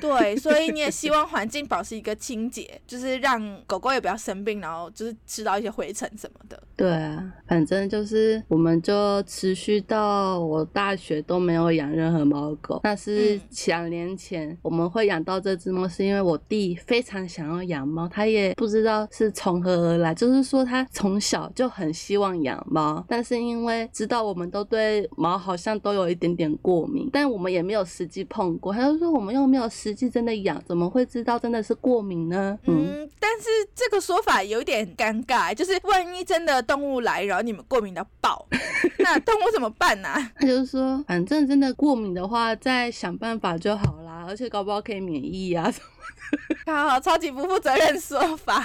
[0.00, 6.60] 对，所以你也希望环境保持一个清洁，就是让狗狗也不要生病，然后就是吃到一些灰尘什么的。
[6.76, 12.80] 对啊，反正就是我们就持续到我大学都没有养任何猫狗。
[12.82, 25.74] 那是两年前我们会养到这只猫，是因为我弟非常想要养猫，他也不知道是从何而来，就是说他从小就很希望养猫，但是因为知道我们都对猫好像。
[25.84, 28.72] 都有一点点过敏，但我们也没有实际碰过。
[28.72, 32.58] 他就说我们又没有实际真的养，怎么会知道真的是过敏呢？
[32.66, 38.46] 嗯，但是这个说法有点尴尬，就是万一真的动物来，然后你们过敏到爆，
[38.98, 40.08] 那动物怎么办呢？
[40.36, 46.13] 他就是说，反正真的过敏的话，再想办法就好啦，而且搞不好可以免疫啊什么的。
[46.66, 48.64] 好，超级不负责任说法。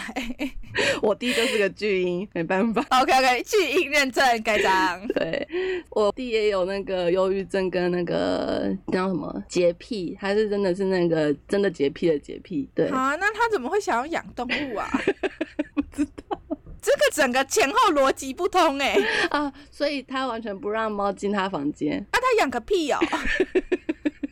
[1.02, 2.86] 我弟就是个巨婴，没办法。
[3.02, 5.06] OK OK，巨婴认证盖章。
[5.16, 5.48] 对
[5.92, 12.70] 我弟也有那个忧郁症跟那个叫什么洁癖，他是真的是那个真的洁癖的洁癖。
[12.76, 14.90] 对啊，那他怎么会想要养动物啊？
[15.74, 16.40] 不知道，
[16.82, 18.96] 这个整个前后逻辑不通哎
[19.32, 22.00] 啊，所以他完全不让猫进他房间。
[22.12, 23.00] 啊，他养个屁哦！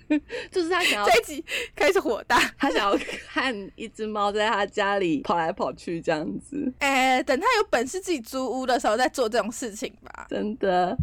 [0.52, 1.44] 就是他想要 这一集
[1.76, 2.98] 开始火大， 他想要
[3.30, 6.72] 看一只猫在他家里跑来跑去这样子。
[6.80, 10.28] 哎，等他有本事自己租屋的时候再做这种事情吧。
[10.30, 10.96] 真的，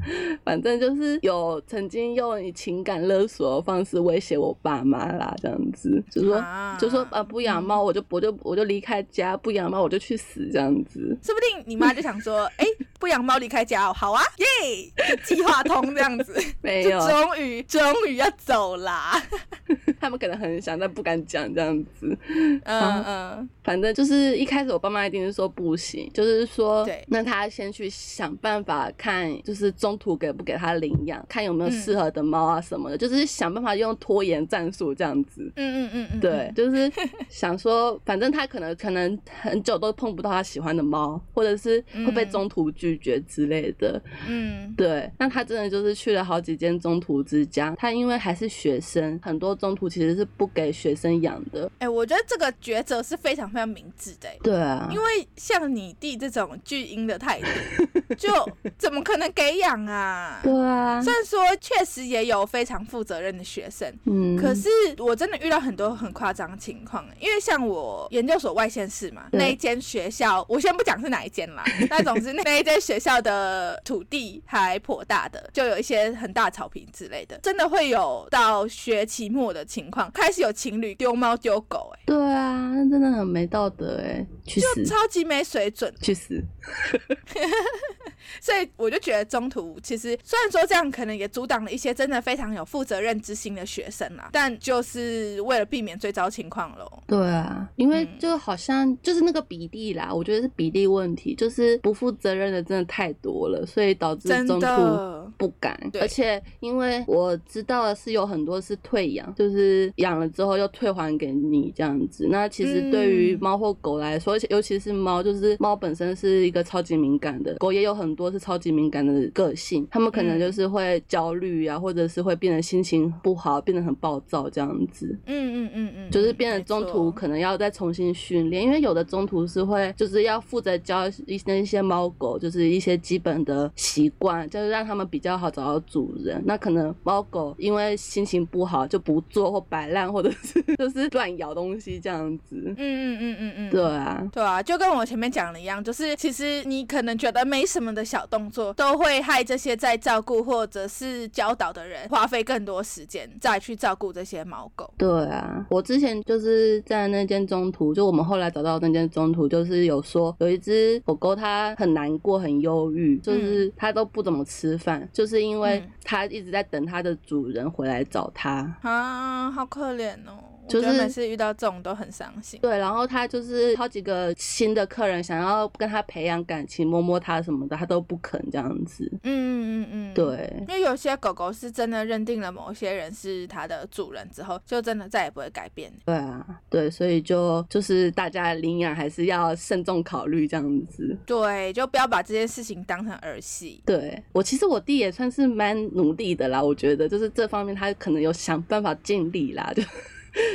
[0.44, 6.44] 反正就是有曾经用以情感勒索的方式威胁我爸妈啦，这样子，就说
[6.78, 11.16] 就说啊，不养猫我就我就我就离开家，不养猫我就去死这样子。
[11.22, 12.66] 说不定你妈就想说，哎，
[12.98, 14.92] 不养猫离开家哦，好啊，耶，
[15.24, 19.20] 计划通这样子， 没有，终于终于要走啦。
[20.00, 22.16] 他们可能很想，但不敢讲这样子。
[22.64, 35.50] 嗯嗯，反正就是一开始我爸妈一定是说不行，就是说，那他先去想办法看，就是中途给不给他领养，看有没有适合的猫啊什么的，就是想办法用拖延战术这样子。
[35.56, 36.90] 嗯嗯嗯嗯对，就是
[37.28, 44.02] 想说，反正他可能可能很久都碰不到他喜欢的猫，或者是会被中途拒绝之类的。
[44.28, 49.84] 嗯，对，那他真的就是去了好几间中途之家，他因为还是学生，很多中途。
[49.94, 51.70] 其实是不给学生养的。
[51.78, 58.28] 哎、我觉得这个抉择是非常非常明智的、欸，对啊，因为像你弟这种巨婴的态度，就
[58.76, 60.40] 怎么可能给养啊？
[60.42, 85.92] 对啊，虽然说确实也有非常负责任的学生，嗯，可是我真的遇到很多很夸张的情况，因为像我研究所外县市嘛，那一间学校，我先不讲是哪一间啦， 但总之那一间学校的土地还颇大的，就有一些很大草坪之类的，真的会有到学期末的情况，开始有情侣丢猫丢狗、对啊，那真的很没道德哎，去死，超级没水准。
[86.00, 86.42] 去死！
[88.40, 97.02] 所以我就觉得中途其实虽然说这样可能也阻挡了一些真的非常有负责任之心的学生啦，但就是为了避免最糟情况喽。
[97.06, 105.78] 对啊，因为嗯就好像就是那个比例啦，我觉得是比例问题，就是不负责任的真的太多了，所以导致真中途的，不敢。
[105.92, 112.26] 对而且因为我知道的是有很多是退养，就是养了之后又退还给你这样子。
[112.30, 125.06] 那其实对于嗯猫或狗来说，尤其是猫，就是猫本身是一个超级敏感的，狗也有很多是超级敏感的个性，它们可能嗯就是会焦虑啊，或者是会变得心情不好，变得很暴躁这样子。
[125.26, 136.42] 嗯嗯嗯嗯，就是变得中途可能要再重新训练，因为有的中途是会就是要负责教一些一些猫狗，就是一些基本的习惯，就是让他们比较好找到主人。
[136.46, 142.74] 那可能猫狗因为心情不好就不做或摆烂，或者是 就是乱咬东西这样子。
[142.76, 154.92] 嗯嗯嗯嗯嗯，对啊，对啊，就跟我前面讲的一样，就是其实你可能觉得没什么的小动作，都会害这些在照顾或者是教导的人花费更多时间再去照顾这些猫狗。
[154.96, 168.74] 对啊，我之前就是在那间中途，就我们后来找到那间中途，就是有说有一只狗狗它很难过、很忧郁，就是它都不怎么吃饭，就是因为嗯它一直在等它的主人回来找它。
[168.82, 170.53] 啊，好可怜哦！
[170.68, 172.58] 就是每次遇到这种都很伤心。
[172.60, 179.10] 对，然后他就是好几个新的客人想要跟他培养感情，摸摸他什么的，他都不肯这样子。
[179.22, 180.14] 嗯嗯嗯嗯，。
[180.14, 185.92] 对，因为有些狗狗是真的认定了某些人是它的主人之后，就真的再也不会改变。
[186.04, 191.16] 对啊，对，所以就就是大家领养还是要慎重考虑这样子。
[191.26, 193.82] 对，就不要把这件事情当成儿戏。
[193.84, 199.82] 对我其实我弟也算是蛮努力的啦，我觉得就是这方面他可能有想办法尽力啦，就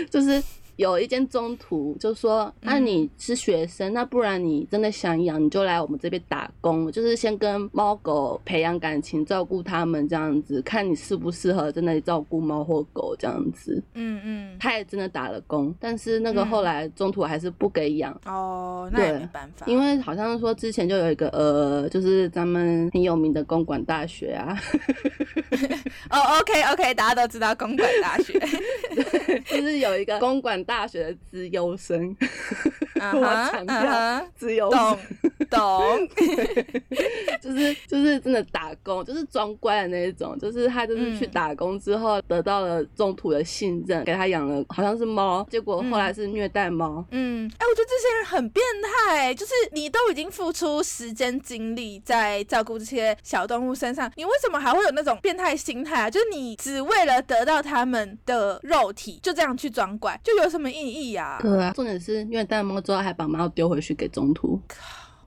[0.10, 0.44] 就是。
[0.80, 13.84] 有一间中途就说，那、嗯你是学生，那不然你真的想养，你就来我们这边打工，就是先跟猫狗培养感情，照顾它们这样子，看你适不适合真的照顾猫或狗这样子。
[13.96, 14.58] 嗯嗯。
[14.58, 19.66] 他也真的打了工，但是那个嗯后来中途还是不给养，哦，那也没办法。
[19.68, 24.58] 因为好像说之前就有一个呃，就是咱们很有名的公馆大学啊，
[26.10, 28.40] 哦，OK OK，大家都知道公馆大学。
[29.46, 32.16] 就是有一个公管大学的资优生，
[33.02, 34.98] 我强调资优生
[35.50, 36.08] 懂。
[37.42, 47.04] 就是就是真的打工，就是装乖的那一种，就是他就是去嗯打工之后得到了中途的信任，给他养了好像是猫，结果后来是虐待猫。
[47.10, 48.64] 嗯，哎、我觉得这些人很变
[49.08, 56.10] 态，就是你都已经付出时间精力在照顾这些小动物身上，你为什么还会有那种变态心态啊？
[56.10, 64.60] 就是你只为了得到他们的肉体，就这样去装乖，就有什么意义呀、对啊，重点是虐待猫之后还把猫丢回去给中途，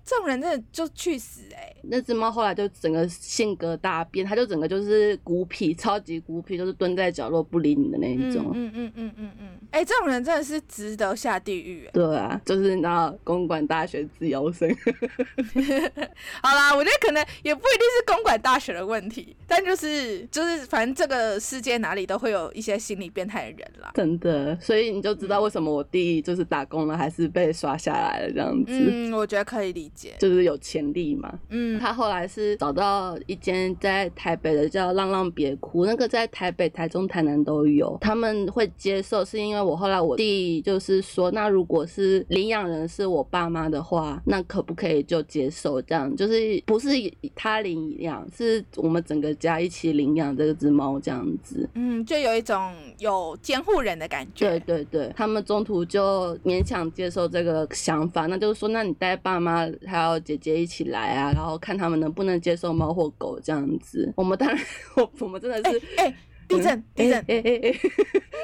[0.05, 8.51] 这种人真的就去死哎、那只猫后来就整个性格大变，它就整个就是孤僻，超级孤僻，就是蹲在角落不理你的那一嗯种。
[8.55, 11.91] 嗯嗯嗯嗯嗯，哎、这种人真的是值得下地狱哎。
[11.93, 14.69] 对啊，就是你知道公管大学自由生，
[16.43, 23.93] 好啦，我觉得可能也不一定是公馆大学的问题，但就是就是反正这个世界哪里都会有一些心理变态的人啦。
[23.95, 30.15] 真的，所以你就知道为什么我弟就是打工了还是被刷下来了这样子，嗯，我觉得可以理解。
[30.19, 31.33] 就是有潜力嘛。
[31.49, 37.97] 嗯，他后来是找到一间在台北的叫“浪浪别哭”，那个在台北、台中、台南都有。
[38.01, 45.81] 他们会接受，是因为我后来我弟就是说，那如果是领养人是我爸妈的话，那可不可以就接受？
[45.83, 46.91] 这样就是不是
[47.35, 51.69] 他领养，是我们整个家一起领养这只猫这样子。
[51.75, 54.49] 嗯，就有一种有监护人的感觉。
[54.49, 64.13] 对对对，他们中途就勉强接受这个想法，那就是说，那你带爸妈还有姐姐一起来啊，然后看他们能不能接受猫或狗这样子。
[64.17, 64.59] 我们当然，
[64.97, 66.15] 我 我们真的是哎、哎、
[66.49, 67.73] 地震， 地震，哎哎哎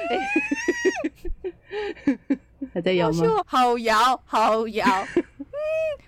[0.09, 0.17] 哎，
[2.73, 3.43] 还在摇吗？
[3.45, 4.85] 好摇，好摇。
[4.85, 5.23] 嗯，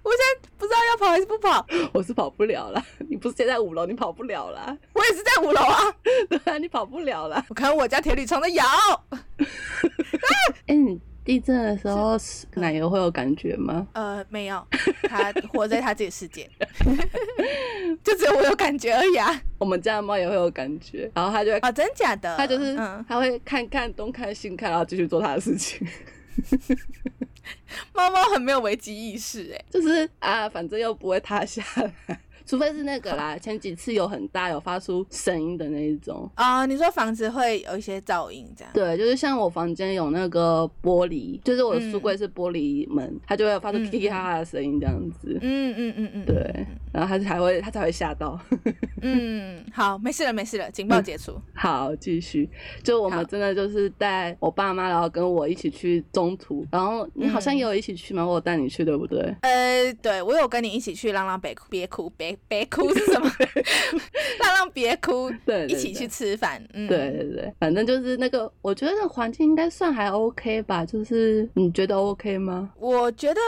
[0.03, 0.25] 我现在
[0.57, 5.93] 不知道要跑还是不跑，我是跑不了了，你不是现在五楼，你跑不了了，我也是在五楼啊。
[6.29, 7.45] 对啊，你跑不了了。
[7.49, 8.63] 我看我家铁铝床在摇。
[10.67, 12.17] 哎、你地震的时候
[12.55, 13.87] 奶油会有感觉吗？
[13.93, 14.65] 呃，没有，
[15.03, 16.49] 他活在他自己的世界，
[18.03, 19.41] 就只有我有感觉而已啊！
[19.59, 22.35] 我们家的猫也会有感觉，然后它就会，啊，真假的？
[22.37, 25.87] 它就是嗯，它会看看东看西看，然后继续做它的事情。
[27.93, 31.63] 猫猫很没有危机意识，哎，就是啊，反正又不会塌下
[32.07, 32.19] 来，
[32.51, 36.29] 除非是那个啦，前几次有很大有发出声音的那一种。
[36.35, 38.73] 啊，你说房子会有一些噪音这样？
[38.73, 45.39] 对，就是像我房间有那个玻璃，就是我的嗯书柜是玻璃门，它就会发出嗯噼噼啪啪的声音这样子。
[45.41, 48.37] 嗯嗯嗯嗯，对，然后它才会它才会吓到。
[49.01, 51.39] 嗯，好，没事了，没事了，警报解除。
[51.55, 52.49] 好，继续。
[52.83, 58.25] 就我们真的就是带我爸妈，然后跟我一起去中途，然后你好像嗯也有一起去吗？
[58.25, 59.33] 我有带你去，对不对？
[59.39, 63.31] 呃，对我有跟你一起去浪浪北哭，别哭，别别哭是什么？
[64.41, 66.61] 让让别哭，对一起去吃饭。
[66.73, 70.85] 嗯，对对对，反正就是那个，我觉得那个环境应该算还 OK 吧。
[70.85, 72.71] 就是你觉得 OK 吗？
[72.77, 73.41] 我觉得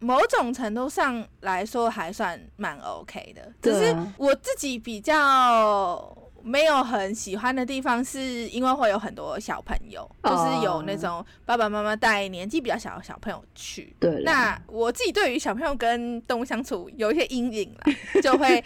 [0.00, 6.16] 某种程度上来说还算蛮 OK 的，只是我自己比较。
[6.46, 8.20] 没有很喜欢的地方，是
[8.50, 13.92] 因为会有很多小朋友，就是有那种爸爸妈妈带年纪比较小的小朋友去。
[13.98, 17.92] 对那我自己对于小朋友跟动物相处有一些阴影啦，
[18.22, 18.62] 就会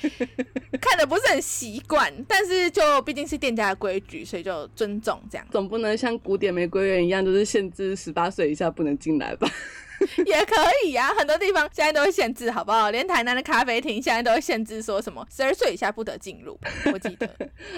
[0.78, 5.46] 看的不是很习惯，但是就毕竟是店家的规矩，所以就尊重这样。
[5.50, 9.48] 总不能像古典玫瑰园一样，就是限制十八岁以下不能进来吧？
[10.26, 12.90] 也可以呀、很多地方现在都会限制，好不好？
[12.90, 16.58] 连台南的咖啡厅现在都会限制，说什么十二岁以下不得进入。
[16.92, 17.28] 我记得，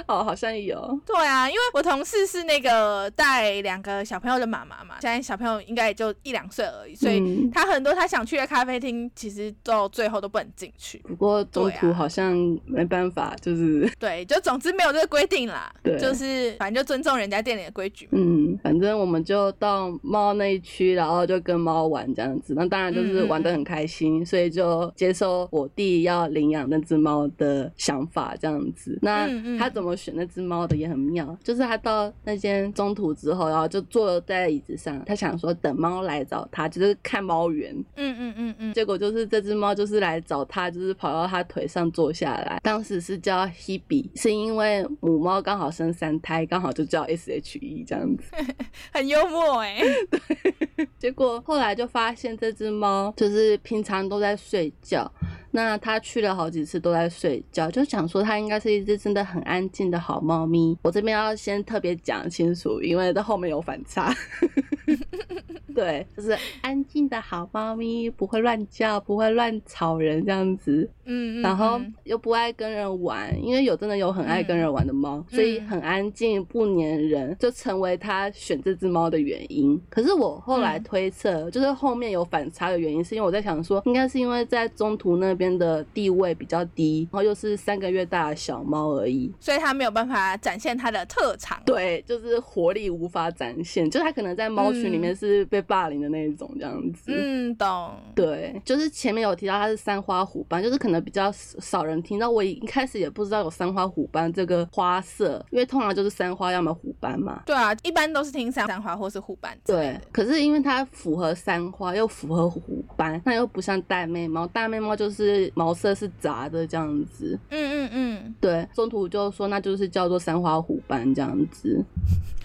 [0.06, 1.00] 哦，好像有。
[1.06, 10.98] 对啊，因为我同事是那个带两个小朋友的妈妈嘛，现在小朋友应该也就一两岁而已，所以嗯他很多他想去的咖啡厅，其实到最后都不能进去。
[10.98, 18.10] 不过中途好像没办法，就是 对，就总之没有这个规定啦，对就是反正就尊重人家店里的规矩嘛。
[18.12, 22.54] 嗯，反正我们就到猫那一区，然后就跟猫玩这样子。
[22.54, 28.98] 那当然就是玩得很开心，所以就接受我弟要领养那只猫的想法这样子。
[29.02, 37.72] 那他怎么选那只猫的也很妙，就是他到那间中途之后，然后就坐在椅子上，他想说等猫来找他，就是看猫园。
[37.96, 42.58] 嗯嗯嗯嗯，结果就是这只猫就是来找他，就是跑到他腿上坐下来。
[42.62, 48.24] 当时是叫 Hebe，是因为母猫刚好生三胎，刚好就叫 SHE 这样子。
[48.92, 49.78] 很幽默哎、
[50.10, 55.12] 对结果后来就发现这只猫就是平常都在睡觉，
[55.50, 60.74] 那它去了好几次都在睡觉，就想说它应该是一只真的很安静的好猫咪。
[60.82, 64.14] 我这边要先特别讲清楚，因为在后面有反差。
[65.74, 70.88] 对，就是安静的好猫咪，不会乱叫，不会乱吵人这样子。
[71.04, 79.80] 嗯嗯，然后嗯又不爱跟人玩，因为有真的有很爱跟人玩的猫，所以很安静不粘人，就成为他选这只猫的原因。
[79.88, 89.32] 可是我后来嗯推测，就是后面有反差的原因，是因为我在想说，应该是因为在中途那边的地位比较低，然后又是三个月大的小猫而已。
[89.40, 91.60] 所以它没有办法展现它的特长。
[91.64, 97.12] 对，就是活力无法展现，就它可能在猫群里面是被霸凌的那一种这样子。
[97.14, 97.92] 嗯，懂。
[98.14, 102.30] 对，就是前面有提到它是三花虎斑，就是可能比较少少人听到。
[102.30, 107.42] 我一开始也不知道有三花虎斑这个花色，因为通常就是三花要么虎斑嘛。
[107.44, 117.38] 对啊，一般都是听三三花或是虎斑对。，可是因为它符合三花，又符合虎斑，那又不像玳瑁猫，玳瑁猫就是毛色是杂的这样子。
[117.48, 121.82] 嗯嗯嗯，对，中途就说那就是叫做三花虎斑这样子。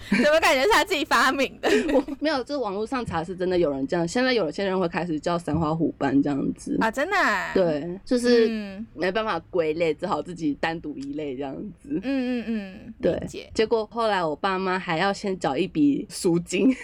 [0.10, 6.76] 怎么感觉是他自己发明的我 没有，这网络上查是真的有人这样，现在有些人会开始叫三花虎斑这样子。
[6.80, 6.90] 啊？
[6.90, 12.00] 真的、啊？，对，就是嗯没办法归类，只好自己单独一类这样子。
[12.02, 13.18] 嗯嗯嗯，对。
[13.54, 16.78] 结果后来我爸妈还要先缴一笔赎金，是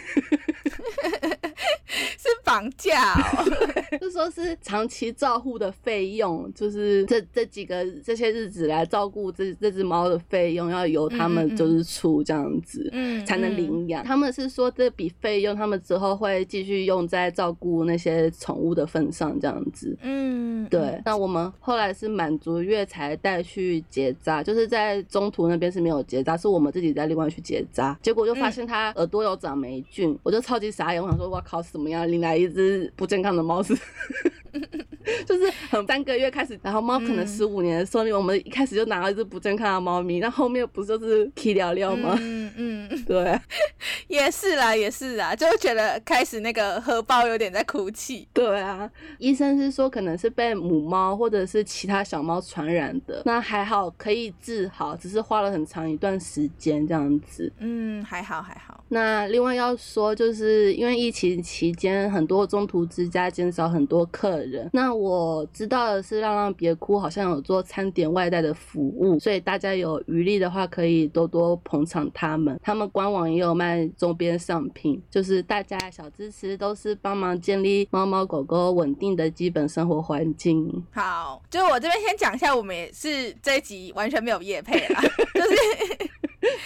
[2.45, 3.45] 绑架哦。
[4.01, 12.89] 就说是长期照护的费用，就是这这几个这些日子来照顾这这只猫的费用，要由他们就是出这样子。
[12.93, 14.05] 嗯，才能领养。
[14.05, 19.97] 他们是说这笔费用，他们之后会继续用在照顾那些宠物的份上，这样子。
[20.03, 20.25] 嗯。
[20.55, 27.97] 嗯，对，那我们后来是满足月才带去结扎，就是在中途那边是没有结扎，是我们自己在另外去结扎。
[28.03, 33.75] 结果就发现它耳朵有长霉菌，我就超级傻眼，我想说，哇靠，是怎么样领来一只不健康的猫是？
[35.27, 42.17] 就是很三个月开始，然后猫可能嗯十五年的寿命，我们一开始就拿到一只不健康的猫咪，那后面不就是 K 聊聊吗？
[42.21, 43.43] 嗯嗯， 对啊，
[44.09, 48.27] 也是啦，也是啦，就觉得开始那个荷包有点在哭泣。
[48.33, 57.53] 对啊，医生是说可能是被母猫或者是其他小猫传染的，那还好可以治好，只是花了很长一段时间这样子。
[57.59, 58.83] 嗯，还好还好。
[58.89, 64.69] 那另外要说，就是因为疫情期间，很多中途之家减少很多客人。
[64.73, 72.59] 那我知道的是，让让别哭好像有做餐点外带的服务，所以大家有余力的话，可以多多捧场他们。
[72.63, 80.85] 他们官网也有卖周边商品，就是大家小支持都是帮忙建立猫猫狗狗稳定的基本生活环境。
[80.93, 85.01] 好，就是我这边先讲一下，我们也是这一集完全没有夜配啦，
[85.35, 86.11] 就是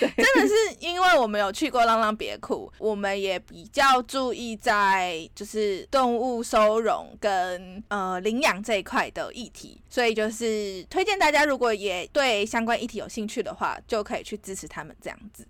[0.00, 15.46] 真的是因为我们有去过浪浪别库，我们也比较注意在就是动物收容跟呃领养这一块的议题，所以就是推荐大家如果也对相关议题有兴趣的话，就可以去支持他们这样子。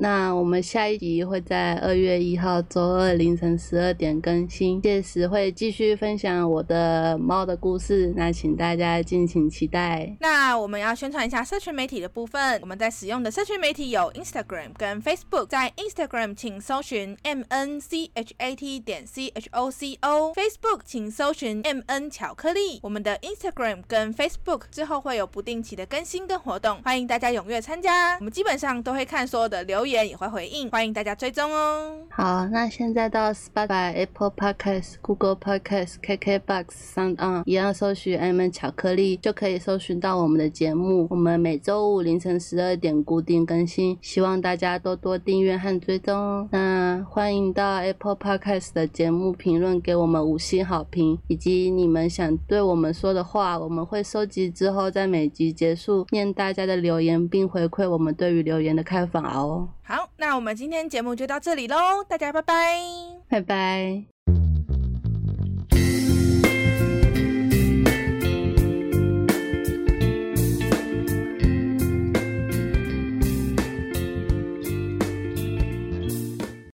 [0.00, 10.16] 那我们下一集会在二月一号周二凌晨十二点更新，届时会继续分享我的猫的故事，那请大家敬请期待。
[10.20, 19.68] 那我们要宣传一下社群媒体的部分，我们在使用的社群媒体有 Instagram 跟 Facebook，在 Instagram 请搜寻 M N C H A T 点 C H O
[19.68, 22.78] C O，Facebook 请搜寻 M N 巧克力。
[22.84, 28.16] 我们的 Instagram 跟 Facebook 之后会有不定期的更新跟活动，欢迎大家踊跃参加。
[28.18, 31.98] 我们基本上都会看所有的留言，也会回应，欢迎大家追踪哦。
[32.10, 41.06] 好，那现在到 Spotify、Apple Podcast、Google Podcast、KKBox、Sound On 一样搜寻 M 巧克力，就可以搜寻到我们的节目。
[41.10, 46.48] 我们每周五凌晨十二点固定更新，希望大家多多订阅和追踪哦。
[46.50, 59.68] 那欢迎到 Apple Podcast 的节目评论给我们五星好评，以及你们想对我们说的话，我们会收集之后在每集结束念大家的留言，并回馈我们对于留言的看法哦。
[59.88, 62.78] 好，那我们今天节目就到这里喽，大家拜拜。
[63.26, 64.04] 拜拜。